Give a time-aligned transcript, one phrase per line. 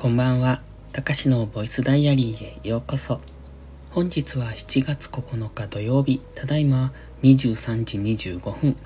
[0.00, 0.62] こんばんは。
[0.92, 3.20] たかしのボイスダイアリーへようこそ。
[3.90, 8.76] 本日は7月9日土曜日、ただいま23時25分。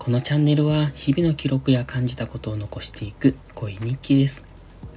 [0.00, 4.44] このチャンネルは日々の記録や感じたことを残していく恋日記です。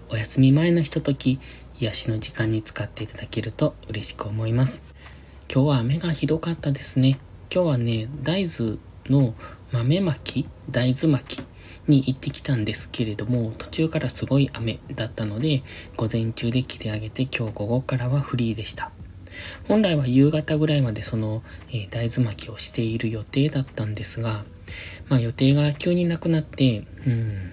[0.09, 1.39] お休み前のひととき、
[1.79, 4.83] 癒しの時間に使っていただけると嬉しく思います。
[5.53, 7.19] 今日は雨がひどかったですね。
[7.53, 9.35] 今日はね、大豆の
[9.71, 11.54] 豆巻き大豆巻き
[11.87, 15.63] に行ってきたんですけれども、途中からすごい雨だったので、
[15.97, 18.91] 午前中で切り上げて今日午後からはフリーでした。
[19.67, 24.45] 本来は夕方ぐらいまでその、えー、大豆巻きをしている予定だったんですが、
[25.09, 27.51] まあ予定が急になくなって、うん。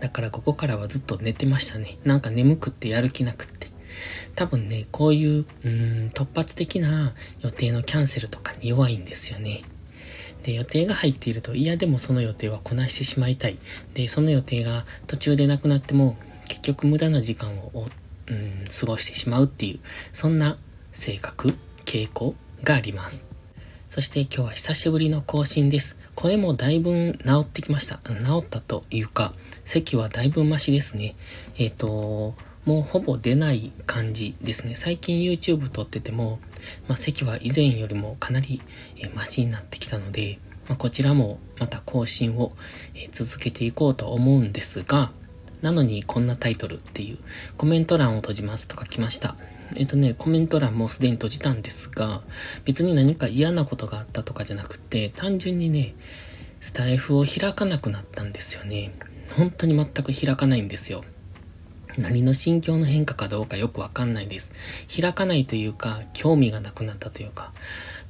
[0.00, 1.98] だからここからはずっと寝てましたね。
[2.04, 3.68] なんか眠くってやる気なくって。
[4.34, 9.62] 多分ね、こういう、うん、突発的な予定のキャンセルとかに弱いんですよね。
[10.42, 13.56] で、予定が入っていると、いやでもその予定はこなしてしまいたい。
[13.94, 16.16] で、その予定が途中でなくなっても、
[16.48, 17.86] 結局無駄な時間を、
[18.26, 19.80] うん、過ごしてしまうっていう、
[20.12, 20.58] そんな
[20.92, 23.26] 性格、傾向があります。
[23.88, 25.98] そして今日は久しぶりの更新です。
[26.14, 28.00] 声もだいぶ治ってきました。
[28.04, 29.34] 治ったというか、
[29.64, 31.14] 席はだいぶマシですね。
[31.58, 32.34] えっ、ー、と、
[32.64, 34.76] もうほぼ出ない感じですね。
[34.76, 36.38] 最近 YouTube 撮ってても、
[36.86, 38.62] まあ、席は以前よりもかなり、
[38.98, 42.52] えマシになってきたので、まあ、こちらもまた更新を、
[42.94, 45.10] え続けていこうと思うんですが、
[45.60, 47.18] なのにこんなタイトルっていう
[47.56, 49.36] コメント欄を閉じますとか来ました。
[49.76, 52.22] えっ、とね、コメント欄もすでに閉じたんですが、
[52.64, 55.94] 別に何か嫌なことがあったとかじゃなくて、単純にね、
[56.60, 58.92] スタイフを開かなくなったんですよね。
[59.36, 61.02] 本当に全く開かないんですよ。
[61.98, 64.52] 何の心境の変化かどうかよくわかんないです。
[64.94, 67.52] 開かないというか、興味がなくなったというか。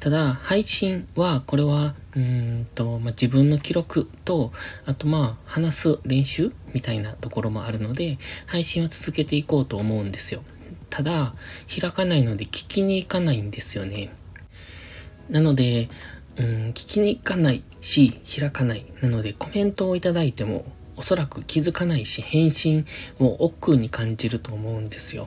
[0.01, 4.53] ただ、配信は、これは、うんと、まあ、自分の記録と、
[4.85, 10.43] あとまあ、話す練習みたいなところもあるので、配信は続けていこうと思うんですよ。
[10.91, 11.35] ただ、
[11.69, 14.13] 開かないので聞きに行かないんですよね。
[15.31, 15.89] なので、
[16.37, 18.85] うん、聞きに行かないし、開かない。
[19.01, 20.65] なので、コメントをいただいても、
[21.03, 22.85] おそらく気づかないし、返信
[23.19, 25.27] を億劫に感じると思うんですよ。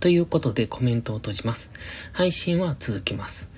[0.00, 1.70] ということでコメントを閉じます。
[2.14, 3.50] 配信は続けます。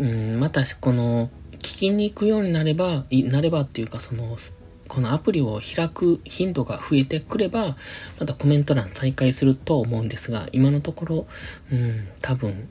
[0.00, 4.36] うん、またこの、聞きに行くようになれば、なればっていうかその、
[4.88, 7.76] このアプリを開く頻度が増えてくれば、
[8.18, 11.26] またコメント欄再開すると思うんですが、今のところ、
[11.70, 12.68] うん、多分、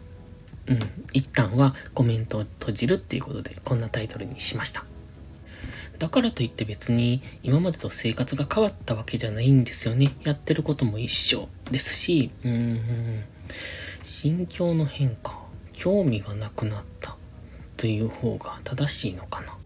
[0.67, 0.79] うん、
[1.13, 4.83] 一旦はコメントを閉じるっていうことで、こんなタイトルにしました。
[5.99, 10.11] だからといって別に今までと生活が変わったわけじゃないんですよね。
[10.23, 12.79] やってることも一緒ですし、うん、
[14.03, 15.39] 心境の変化、
[15.71, 17.15] 興味がなくなった
[17.77, 19.57] という方が正しいのかな。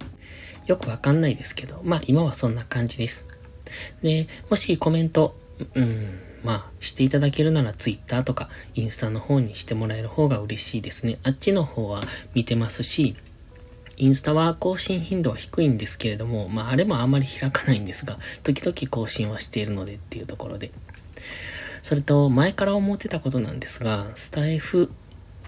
[0.65, 3.27] よくわかんないですけど、まあ今はそんな感じです。
[4.01, 5.35] で、もしコメント、
[5.75, 11.19] うん、まあ、していただけるなら Twitter とかインスタの方にしてもらえる方が嬉しいですね。
[11.23, 12.01] あっちの方は
[12.33, 13.15] 見てますし、
[13.97, 20.71] インスタは更新頻度は低いんですけれども、まああれもあんまり開かないんですが、時々更新はしているのでっていうところで。
[21.81, 24.91] それと、前から思ってたことなんですが、スタイフ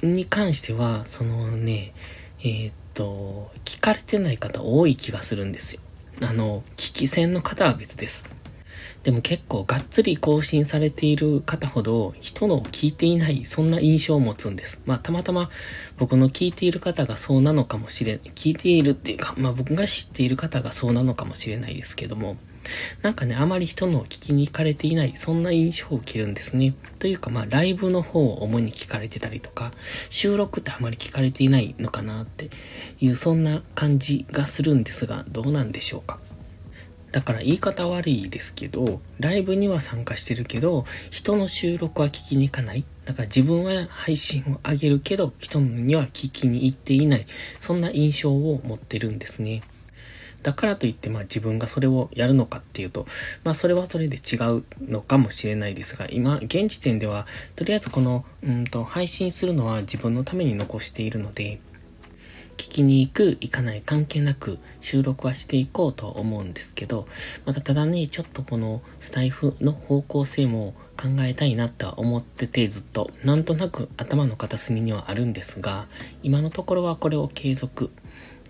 [0.02, 1.94] に関しては、そのね、
[2.42, 5.82] えー、っと、聞かれてない方多い気がするんですよ。
[6.28, 8.39] あの、聞き戦の方は別です。
[9.04, 14.82] でも結構がっつり更新されている方ほど人の聞いていない、そんな印象を持つんです。
[14.86, 15.50] まあたまたま
[15.98, 18.22] 僕の聞いている方がそうなのかもしれない。
[18.36, 22.38] 聞いているっていうか、まあ僕が知っている方がそうなのかもしれないですけども、
[23.02, 26.76] なんかね、あまり人の聞きに行かれていない、そんな印象を受けるんですね。
[27.00, 29.72] というか、まあ、ライブの方を主に聞かれてたりとか、
[30.10, 32.50] 収録ってあまり聞かれていないのかなって
[33.00, 36.20] いう、そんな感じがするんですが、どうなんでしょうか？
[37.12, 42.86] だから言い方悪いですけど、ライブには参加してるけど、人の収録は聞きに行かない。
[43.06, 47.26] だから自分は配信を上げるけど、人には聞きに行っていない。
[47.60, 49.64] そんな印象を持ってるんですね。
[50.44, 53.08] だからといって、まあ自分がそれをやるのかっていうと、
[53.44, 57.26] まあそれはそれで違うのかもしれないですが、今、現時点では、
[57.56, 61.60] とりあえずこの、うんと、配信するのは自分のために残しているので、
[62.60, 67.08] 聞きに行く、行かない関係なく収録はしていこうと思うんですけど、
[67.46, 75.88] またただね、ちょっとこのスタイフの方向性も考えたいなとは思っててずっと、なんとなく頭の片隅にはあるんですが、
[76.22, 77.92] 今のところはこれを継続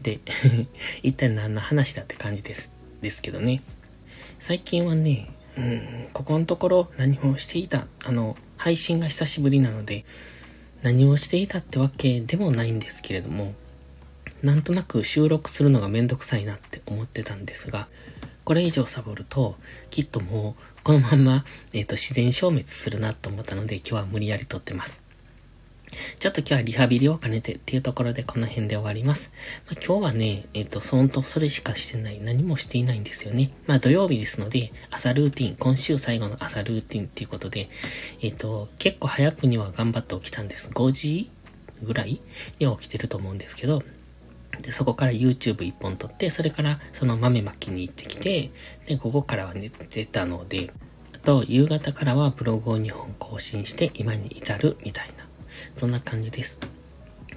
[0.02, 0.20] で
[1.04, 3.62] 一体何の話だって感じです、ですけどね。
[4.40, 10.04] 最近はね、うん、ここのところ何をしていた、あの、配信が久しぶりなので、
[10.82, 13.54] 何をしていたってわけでもないんですけれども、
[14.42, 17.88] なんとなく収録するのがめんどくさいなって思ってたんですが、
[18.46, 19.56] これ以上サボると、
[19.90, 25.04] きっともうこのまんま、えっ、ー、と、自然消滅するなと思ったので、今日は無理やり撮ってます。
[26.20, 29.32] ちょっと今日はリハビリを兼ねてっていうところでこの辺で終わります。
[29.68, 33.52] まあ、今日はね、えっ、ー、と、そんとそれしかしてない、何もしていないんですよね。
[33.68, 37.70] まあ土曜日ですので、朝ルーティン、今週最後の朝ルーティンっていうことで、
[38.22, 40.70] えっ、ー、と、結構早くには頑張って起きたんです。
[40.70, 41.30] 5時
[41.84, 42.20] ぐらい
[42.60, 43.84] には起きてると思うんですけど、
[44.62, 48.52] で、そこから YouTube 一本撮って、それからその豆まきに行ってきて、
[48.86, 50.72] で、午後からは寝てたので、
[51.16, 55.26] あと、夕方からはブログを2本更新して今に至るみたいな、
[55.76, 56.60] そんな感じです。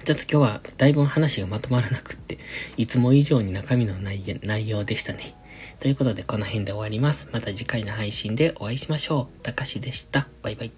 [0.03, 2.39] ちょっと今日はだいぶ話がまとまらなくって、
[2.77, 5.35] いつも以上に中身のない内容でしたね。
[5.79, 7.29] ということでこの辺で終わります。
[7.31, 9.37] また次回の配信でお会いしましょう。
[9.39, 10.27] たかしでした。
[10.41, 10.71] バイバイ。